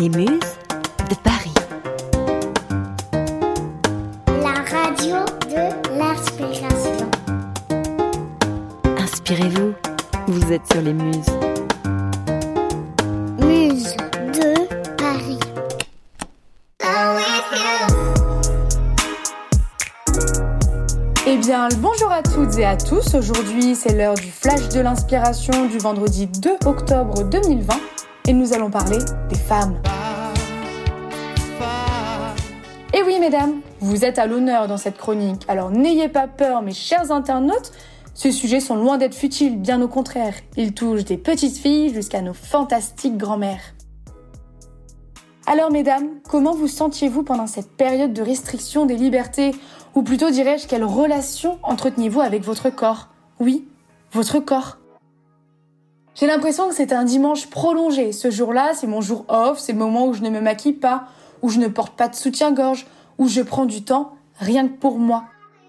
Les 0.00 0.08
Muses 0.10 0.28
de 1.10 1.14
Paris. 1.24 1.54
La 4.26 4.62
radio 4.70 5.16
de 5.48 5.98
l'inspiration. 5.98 7.10
Inspirez-vous, 8.96 9.72
vous 10.28 10.52
êtes 10.52 10.66
sur 10.70 10.82
les 10.82 10.92
Muses. 10.92 11.26
Muse 13.40 13.96
de 14.34 14.54
Paris. 14.96 15.40
Eh 21.26 21.36
bien, 21.38 21.68
bonjour 21.78 22.12
à 22.12 22.22
toutes 22.22 22.56
et 22.56 22.64
à 22.64 22.76
tous. 22.76 23.14
Aujourd'hui, 23.14 23.74
c'est 23.74 23.94
l'heure 23.94 24.14
du 24.14 24.30
flash 24.30 24.68
de 24.68 24.80
l'inspiration 24.80 25.66
du 25.66 25.78
vendredi 25.78 26.28
2 26.28 26.50
octobre 26.66 27.24
2020 27.24 27.74
et 28.28 28.34
nous 28.34 28.52
allons 28.52 28.70
parler 28.70 28.98
des 29.30 29.38
femmes. 29.38 29.80
Et 32.92 33.02
oui, 33.02 33.18
mesdames, 33.18 33.60
vous 33.80 34.04
êtes 34.04 34.18
à 34.18 34.26
l'honneur 34.26 34.68
dans 34.68 34.76
cette 34.76 34.98
chronique. 34.98 35.42
Alors 35.48 35.70
n'ayez 35.70 36.08
pas 36.08 36.28
peur, 36.28 36.62
mes 36.62 36.74
chers 36.74 37.10
internautes. 37.10 37.72
Ces 38.14 38.32
sujets 38.32 38.60
sont 38.60 38.76
loin 38.76 38.98
d'être 38.98 39.14
futiles, 39.14 39.58
bien 39.58 39.80
au 39.80 39.88
contraire. 39.88 40.34
Ils 40.56 40.74
touchent 40.74 41.04
des 41.04 41.16
petites 41.16 41.56
filles 41.56 41.94
jusqu'à 41.94 42.20
nos 42.20 42.34
fantastiques 42.34 43.16
grand-mères. 43.16 43.74
Alors, 45.46 45.70
mesdames, 45.70 46.08
comment 46.28 46.52
vous 46.52 46.68
sentiez-vous 46.68 47.22
pendant 47.22 47.46
cette 47.46 47.70
période 47.70 48.12
de 48.12 48.20
restriction 48.20 48.84
des 48.84 48.96
libertés? 48.96 49.52
Ou 49.94 50.02
plutôt, 50.02 50.30
dirais-je, 50.30 50.66
quelle 50.66 50.84
relation 50.84 51.58
entreteniez-vous 51.62 52.20
avec 52.20 52.44
votre 52.44 52.68
corps? 52.68 53.08
Oui, 53.40 53.66
votre 54.12 54.40
corps. 54.40 54.76
J'ai 56.18 56.26
l'impression 56.26 56.68
que 56.68 56.74
c'est 56.74 56.92
un 56.92 57.04
dimanche 57.04 57.46
prolongé. 57.46 58.10
Ce 58.10 58.28
jour-là, 58.28 58.72
c'est 58.74 58.88
mon 58.88 59.00
jour 59.00 59.24
off, 59.28 59.60
c'est 59.60 59.72
le 59.72 59.78
moment 59.78 60.08
où 60.08 60.14
je 60.14 60.22
ne 60.22 60.30
me 60.30 60.40
maquille 60.40 60.72
pas, 60.72 61.04
où 61.42 61.48
je 61.48 61.60
ne 61.60 61.68
porte 61.68 61.94
pas 61.94 62.08
de 62.08 62.16
soutien-gorge, 62.16 62.88
où 63.18 63.28
je 63.28 63.40
prends 63.40 63.66
du 63.66 63.84
temps 63.84 64.14
rien 64.40 64.66
que 64.66 64.72
pour 64.72 64.98
moi. 64.98 65.26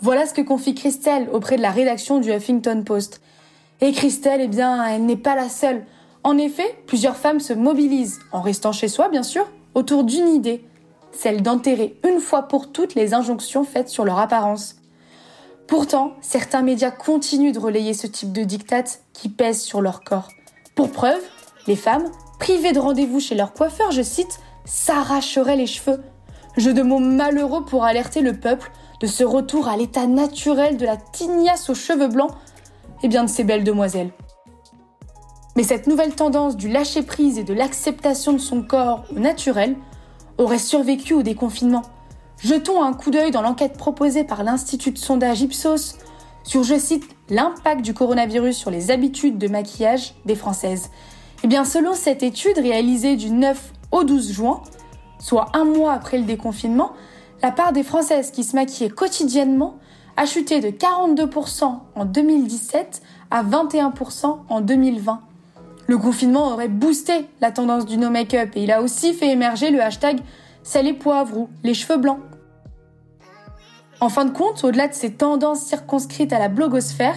Voilà 0.00 0.24
ce 0.24 0.32
que 0.32 0.40
confie 0.40 0.74
Christelle 0.74 1.28
auprès 1.30 1.58
de 1.58 1.62
la 1.62 1.70
rédaction 1.70 2.20
du 2.20 2.32
Huffington 2.32 2.84
Post. 2.86 3.20
Et 3.82 3.92
Christelle, 3.92 4.40
eh 4.40 4.48
bien, 4.48 4.82
elle 4.86 5.04
n'est 5.04 5.16
pas 5.16 5.34
la 5.34 5.50
seule. 5.50 5.84
En 6.24 6.38
effet, 6.38 6.74
plusieurs 6.86 7.16
femmes 7.16 7.40
se 7.40 7.52
mobilisent, 7.52 8.18
en 8.32 8.40
restant 8.40 8.72
chez 8.72 8.88
soi 8.88 9.10
bien 9.10 9.22
sûr, 9.22 9.46
autour 9.74 10.04
d'une 10.04 10.28
idée, 10.28 10.64
celle 11.12 11.42
d'enterrer 11.42 12.00
une 12.08 12.18
fois 12.18 12.44
pour 12.44 12.72
toutes 12.72 12.94
les 12.94 13.12
injonctions 13.12 13.64
faites 13.64 13.90
sur 13.90 14.06
leur 14.06 14.18
apparence. 14.18 14.79
Pourtant, 15.70 16.14
certains 16.20 16.62
médias 16.62 16.90
continuent 16.90 17.52
de 17.52 17.60
relayer 17.60 17.94
ce 17.94 18.08
type 18.08 18.32
de 18.32 18.42
diktat 18.42 18.82
qui 19.12 19.28
pèse 19.28 19.62
sur 19.62 19.80
leur 19.80 20.02
corps. 20.02 20.28
Pour 20.74 20.90
preuve, 20.90 21.22
les 21.68 21.76
femmes, 21.76 22.10
privées 22.40 22.72
de 22.72 22.80
rendez-vous 22.80 23.20
chez 23.20 23.36
leur 23.36 23.52
coiffeur, 23.52 23.92
je 23.92 24.02
cite, 24.02 24.40
s'arracheraient 24.64 25.54
les 25.54 25.68
cheveux. 25.68 26.02
Jeu 26.56 26.74
de 26.74 26.82
mots 26.82 26.98
malheureux 26.98 27.64
pour 27.64 27.84
alerter 27.84 28.20
le 28.20 28.40
peuple 28.40 28.72
de 29.00 29.06
ce 29.06 29.22
retour 29.22 29.68
à 29.68 29.76
l'état 29.76 30.08
naturel 30.08 30.76
de 30.76 30.84
la 30.84 30.96
tignasse 30.96 31.70
aux 31.70 31.76
cheveux 31.76 32.08
blancs 32.08 32.32
et 33.04 33.08
bien 33.08 33.22
de 33.22 33.30
ces 33.30 33.44
belles 33.44 33.62
demoiselles. 33.62 34.10
Mais 35.54 35.62
cette 35.62 35.86
nouvelle 35.86 36.16
tendance 36.16 36.56
du 36.56 36.68
lâcher-prise 36.68 37.38
et 37.38 37.44
de 37.44 37.54
l'acceptation 37.54 38.32
de 38.32 38.38
son 38.38 38.62
corps 38.62 39.04
au 39.14 39.20
naturel 39.20 39.76
aurait 40.36 40.58
survécu 40.58 41.14
au 41.14 41.22
déconfinement. 41.22 41.82
Jetons 42.42 42.82
un 42.82 42.94
coup 42.94 43.10
d'œil 43.10 43.30
dans 43.30 43.42
l'enquête 43.42 43.76
proposée 43.76 44.24
par 44.24 44.42
l'Institut 44.44 44.92
de 44.92 44.98
sondage 44.98 45.42
Ipsos 45.42 45.96
sur, 46.42 46.62
je 46.62 46.78
cite, 46.78 47.04
l'impact 47.28 47.82
du 47.82 47.92
coronavirus 47.92 48.56
sur 48.56 48.70
les 48.70 48.90
habitudes 48.90 49.36
de 49.36 49.46
maquillage 49.46 50.14
des 50.24 50.34
Françaises. 50.34 50.90
Eh 51.44 51.48
bien, 51.48 51.66
selon 51.66 51.92
cette 51.92 52.22
étude 52.22 52.56
réalisée 52.56 53.16
du 53.16 53.30
9 53.30 53.72
au 53.92 54.04
12 54.04 54.32
juin, 54.32 54.62
soit 55.18 55.50
un 55.52 55.64
mois 55.64 55.92
après 55.92 56.16
le 56.16 56.24
déconfinement, 56.24 56.92
la 57.42 57.50
part 57.50 57.72
des 57.72 57.82
Françaises 57.82 58.30
qui 58.30 58.42
se 58.42 58.56
maquillaient 58.56 58.88
quotidiennement 58.88 59.76
a 60.16 60.24
chuté 60.24 60.60
de 60.60 60.68
42% 60.68 61.78
en 61.94 62.04
2017 62.06 63.02
à 63.30 63.44
21% 63.44 64.38
en 64.48 64.60
2020. 64.62 65.20
Le 65.88 65.98
confinement 65.98 66.52
aurait 66.52 66.68
boosté 66.68 67.26
la 67.42 67.50
tendance 67.50 67.84
du 67.84 67.98
no 67.98 68.08
make-up 68.08 68.50
et 68.54 68.62
il 68.62 68.72
a 68.72 68.80
aussi 68.80 69.12
fait 69.12 69.28
émerger 69.28 69.70
le 69.70 69.82
hashtag 69.82 70.20
sel 70.62 70.86
et 70.86 70.94
poivre 70.94 71.36
ou 71.36 71.48
les 71.62 71.74
cheveux 71.74 71.98
blancs. 71.98 72.20
En 74.00 74.08
fin 74.08 74.24
de 74.24 74.30
compte, 74.30 74.64
au-delà 74.64 74.88
de 74.88 74.94
ces 74.94 75.12
tendances 75.12 75.60
circonscrites 75.60 76.32
à 76.32 76.38
la 76.38 76.48
blogosphère, 76.48 77.16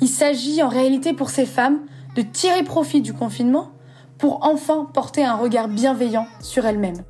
il 0.00 0.08
s'agit 0.08 0.62
en 0.62 0.68
réalité 0.68 1.12
pour 1.12 1.28
ces 1.28 1.44
femmes 1.44 1.80
de 2.14 2.22
tirer 2.22 2.62
profit 2.62 3.00
du 3.00 3.12
confinement 3.12 3.72
pour 4.16 4.46
enfin 4.46 4.88
porter 4.94 5.24
un 5.24 5.34
regard 5.34 5.66
bienveillant 5.66 6.26
sur 6.40 6.66
elles-mêmes. 6.66 7.02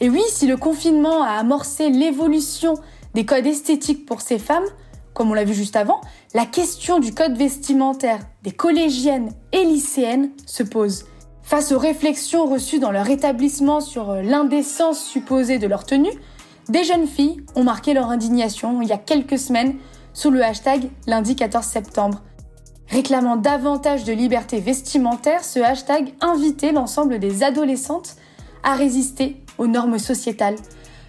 Et 0.00 0.08
oui, 0.08 0.22
si 0.28 0.46
le 0.46 0.56
confinement 0.56 1.22
a 1.22 1.30
amorcé 1.30 1.90
l'évolution 1.90 2.74
des 3.14 3.24
codes 3.24 3.46
esthétiques 3.46 4.06
pour 4.06 4.20
ces 4.20 4.38
femmes, 4.38 4.66
comme 5.12 5.30
on 5.30 5.34
l'a 5.34 5.44
vu 5.44 5.54
juste 5.54 5.76
avant, 5.76 6.00
la 6.32 6.46
question 6.46 7.00
du 7.00 7.12
code 7.12 7.36
vestimentaire 7.36 8.20
des 8.42 8.50
collégiennes 8.52 9.32
et 9.52 9.64
lycéennes 9.64 10.30
se 10.46 10.62
pose. 10.62 11.06
Face 11.42 11.72
aux 11.72 11.78
réflexions 11.78 12.46
reçues 12.46 12.78
dans 12.78 12.90
leur 12.90 13.08
établissement 13.10 13.80
sur 13.80 14.14
l'indécence 14.14 15.02
supposée 15.04 15.58
de 15.58 15.66
leur 15.66 15.84
tenue, 15.84 16.12
des 16.68 16.84
jeunes 16.84 17.06
filles 17.06 17.42
ont 17.54 17.64
marqué 17.64 17.94
leur 17.94 18.10
indignation 18.10 18.80
il 18.80 18.88
y 18.88 18.92
a 18.92 18.98
quelques 18.98 19.38
semaines 19.38 19.76
sous 20.12 20.30
le 20.30 20.42
hashtag 20.42 20.90
lundi 21.06 21.36
14 21.36 21.64
septembre. 21.64 22.22
Réclamant 22.88 23.36
davantage 23.36 24.04
de 24.04 24.12
liberté 24.12 24.60
vestimentaire, 24.60 25.44
ce 25.44 25.58
hashtag 25.58 26.14
invitait 26.20 26.72
l'ensemble 26.72 27.18
des 27.18 27.42
adolescentes 27.42 28.16
à 28.62 28.74
résister 28.74 29.42
aux 29.58 29.66
normes 29.66 29.98
sociétales. 29.98 30.56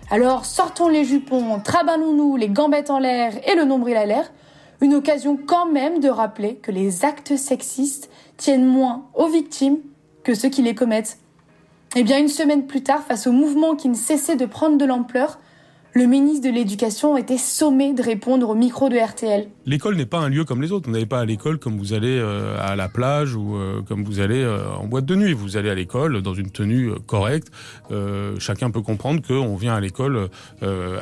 Alors 0.09 0.45
sortons 0.45 0.87
les 0.87 1.03
jupons, 1.03 1.59
traballons-nous 1.63 2.35
les 2.35 2.49
gambettes 2.49 2.89
en 2.89 2.99
l'air 2.99 3.33
et 3.47 3.55
le 3.55 3.65
nombril 3.65 3.97
à 3.97 4.05
l'air, 4.05 4.31
une 4.81 4.93
occasion 4.93 5.37
quand 5.37 5.65
même 5.65 5.99
de 5.99 6.09
rappeler 6.09 6.55
que 6.55 6.71
les 6.71 7.05
actes 7.05 7.37
sexistes 7.37 8.09
tiennent 8.37 8.65
moins 8.65 9.05
aux 9.13 9.27
victimes 9.27 9.77
que 10.23 10.33
ceux 10.33 10.49
qui 10.49 10.61
les 10.61 10.75
commettent. 10.75 11.17
Et 11.95 12.03
bien 12.03 12.19
une 12.19 12.27
semaine 12.27 12.67
plus 12.67 12.83
tard, 12.83 13.03
face 13.03 13.25
au 13.25 13.31
mouvement 13.31 13.75
qui 13.75 13.87
ne 13.87 13.95
cessait 13.95 14.35
de 14.35 14.45
prendre 14.45 14.77
de 14.77 14.85
l'ampleur, 14.85 15.39
le 15.97 16.07
ministre 16.07 16.45
de 16.45 16.53
l'Éducation 16.53 17.15
était 17.15 17.37
sommé 17.37 17.93
de 17.93 18.03
répondre 18.03 18.49
au 18.49 18.53
micro 18.53 18.89
de 18.89 18.97
RTL. 18.97 19.47
L'école 19.65 19.95
n'est 19.95 20.05
pas 20.05 20.19
un 20.19 20.27
lieu 20.27 20.43
comme 20.43 20.61
les 20.61 20.73
autres. 20.73 20.87
Vous 20.87 20.91
n'allez 20.91 21.05
pas 21.05 21.21
à 21.21 21.25
l'école 21.25 21.57
comme 21.57 21.77
vous 21.77 21.93
allez 21.93 22.19
euh, 22.19 22.57
à 22.59 22.75
la 22.75 22.89
plage 22.89 23.33
ou 23.33 23.55
euh, 23.55 23.81
comme 23.81 24.03
vous 24.03 24.19
allez 24.19 24.43
euh, 24.43 24.67
en 24.75 24.87
boîte 24.87 25.05
de 25.05 25.15
nuit. 25.15 25.31
Vous 25.31 25.55
allez 25.55 25.69
à 25.69 25.73
l'école 25.73 26.21
dans 26.21 26.33
une 26.33 26.51
tenue 26.51 26.91
correcte. 27.07 27.47
chacun 28.39 28.71
peut 28.71 28.81
comprendre 28.81 29.21
qu'on 29.25 29.55
vient 29.55 29.73
à 29.73 29.79
l'école 29.79 30.29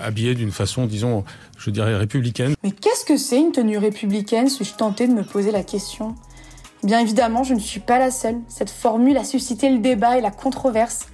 habillé 0.03 0.35
d'une 0.35 0.51
façon, 0.51 0.85
disons, 0.85 1.23
je 1.57 1.71
dirais 1.71 1.95
républicaine. 1.95 2.53
Mais 2.63 2.71
qu'est-ce 2.71 3.05
que 3.05 3.17
c'est 3.17 3.39
une 3.39 3.51
tenue 3.51 3.79
républicaine 3.79 4.47
Suis-je 4.47 4.75
tentée 4.75 5.07
de 5.07 5.13
me 5.13 5.23
poser 5.23 5.51
la 5.51 5.63
question? 5.63 6.15
Bien 6.83 6.99
évidemment, 6.99 7.43
je 7.43 7.55
ne 7.55 7.59
suis 7.59 7.79
pas 7.79 7.97
la 7.97 8.11
seule. 8.11 8.37
Cette 8.47 8.69
formule 8.69 9.17
a 9.17 9.23
suscité 9.23 9.71
le 9.71 9.79
débat 9.79 10.17
et 10.19 10.21
la 10.21 10.31
controverse, 10.31 11.07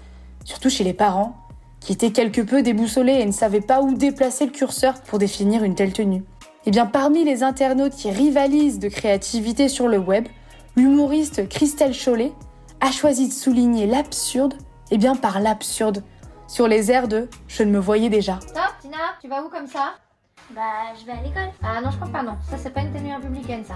surtout 0.43 0.69
chez 0.69 0.83
les 0.83 0.93
parents 0.93 1.48
qui 1.79 1.93
étaient 1.93 2.11
quelque 2.11 2.41
peu 2.41 2.61
déboussolés 2.61 3.13
et 3.13 3.25
ne 3.25 3.31
savaient 3.31 3.61
pas 3.61 3.81
où 3.81 3.93
déplacer 3.93 4.45
le 4.45 4.51
curseur 4.51 5.01
pour 5.01 5.19
définir 5.19 5.63
une 5.63 5.75
telle 5.75 5.93
tenue. 5.93 6.23
Et 6.65 6.71
bien 6.71 6.85
parmi 6.85 7.23
les 7.23 7.43
internautes 7.43 7.95
qui 7.95 8.11
rivalisent 8.11 8.79
de 8.79 8.89
créativité 8.89 9.69
sur 9.69 9.87
le 9.87 9.97
web, 9.97 10.27
l'humoriste 10.75 11.47
Christelle 11.47 11.93
Chollet 11.93 12.33
a 12.81 12.91
choisi 12.91 13.27
de 13.27 13.33
souligner 13.33 13.87
l'absurde, 13.87 14.55
et 14.91 14.97
bien 14.97 15.15
par 15.15 15.39
l'absurde, 15.39 16.03
sur 16.47 16.67
les 16.67 16.91
airs 16.91 17.07
de 17.07 17.29
Je 17.47 17.63
ne 17.63 17.71
me 17.71 17.79
voyais 17.79 18.09
déjà. 18.09 18.39
Stop, 18.41 18.73
Tina, 18.81 18.97
tu 19.21 19.27
vas 19.27 19.43
où 19.43 19.49
comme 19.49 19.67
ça? 19.67 19.93
Bah, 20.55 20.93
je 20.99 21.05
vais 21.05 21.11
à 21.11 21.21
l'école. 21.21 21.51
Ah 21.61 21.79
non, 21.79 21.91
je 21.91 21.97
crois 21.97 22.11
pas, 22.11 22.23
non. 22.23 22.35
Ça, 22.49 22.57
c'est 22.57 22.71
pas 22.71 22.81
une 22.81 22.91
tenue 22.91 23.13
républicaine, 23.13 23.63
ça. 23.63 23.75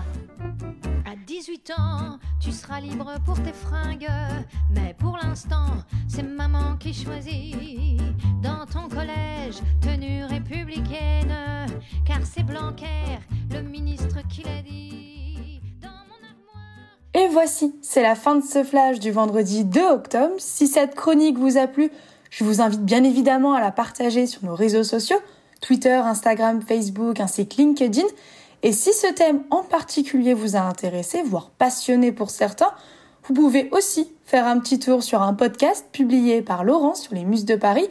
À 1.06 1.16
18 1.28 1.72
ans, 1.78 2.18
tu 2.40 2.52
seras 2.52 2.80
libre 2.80 3.14
pour 3.26 3.42
tes 3.44 3.54
fringues, 3.54 4.10
mais 4.72 4.96
pour 4.98 5.18
l'instant, 5.22 5.68
c'est 6.08 6.24
maman 6.24 6.76
qui 6.80 6.94
choisit. 6.94 8.02
Dans 8.42 8.66
ton 8.66 8.90
collège, 8.90 9.62
tenue 9.82 10.26
républicaine, 10.26 11.36
car 12.06 12.20
c'est 12.24 12.44
Blanquer, 12.44 13.20
le 13.52 13.62
ministre 13.62 14.18
qui 14.28 14.42
l'a 14.42 14.62
dit. 14.64 15.62
Dans 15.80 15.90
mon 15.90 16.20
armoire. 16.28 16.98
Et 17.14 17.28
voici, 17.28 17.76
c'est 17.84 18.02
la 18.02 18.16
fin 18.16 18.36
de 18.36 18.44
ce 18.44 18.64
flash 18.64 19.00
du 19.00 19.12
vendredi 19.12 19.64
2 19.64 19.92
octobre. 19.92 20.34
Si 20.40 20.68
cette 20.68 20.96
chronique 20.96 21.38
vous 21.38 21.58
a 21.58 21.68
plu, 21.68 21.92
je 22.32 22.44
vous 22.44 22.62
invite 22.62 22.84
bien 22.84 23.04
évidemment 23.04 23.54
à 23.54 23.62
la 23.62 23.72
partager 23.72 24.26
sur 24.26 24.44
nos 24.44 24.56
réseaux 24.56 24.84
sociaux, 24.84 25.20
Twitter, 25.64 25.94
Instagram, 25.94 26.62
Facebook 26.62 27.22
ainsi 27.22 27.48
que 27.48 27.56
LinkedIn. 27.56 28.04
Et 28.64 28.74
si 28.74 28.92
ce 28.92 29.08
thème 29.08 29.44
en 29.50 29.64
particulier 29.64 30.34
vous 30.34 30.58
a 30.58 30.60
intéressé, 30.60 31.24
voire 31.24 31.52
passionné 31.52 32.12
pour 32.12 32.32
certains, 32.32 32.72
vous 33.24 33.34
pouvez 33.34 33.70
aussi 33.72 34.12
faire 34.26 34.46
un 34.46 34.60
petit 34.60 34.78
tour 34.78 35.04
sur 35.04 35.22
un 35.22 35.34
podcast 35.34 35.86
publié 35.94 36.42
par 36.42 36.66
Laurence 36.66 37.04
sur 37.04 37.16
les 37.16 37.24
Muses 37.24 37.46
de 37.46 37.56
Paris. 37.56 37.88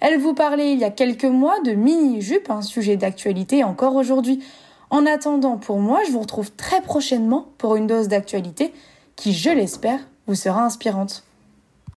Elle 0.00 0.18
vous 0.18 0.34
parlait 0.34 0.72
il 0.72 0.78
y 0.78 0.84
a 0.84 0.90
quelques 0.90 1.24
mois 1.24 1.58
de 1.60 1.72
mini-jupe, 1.72 2.50
un 2.50 2.60
sujet 2.60 2.98
d'actualité 2.98 3.64
encore 3.64 3.96
aujourd'hui. 3.96 4.44
En 4.90 5.06
attendant, 5.06 5.56
pour 5.56 5.78
moi, 5.78 6.00
je 6.06 6.12
vous 6.12 6.20
retrouve 6.20 6.52
très 6.52 6.82
prochainement 6.82 7.46
pour 7.56 7.76
une 7.76 7.86
dose 7.86 8.08
d'actualité 8.08 8.74
qui, 9.16 9.32
je 9.32 9.48
l'espère, 9.48 10.00
vous 10.26 10.34
sera 10.34 10.62
inspirante. 10.62 11.24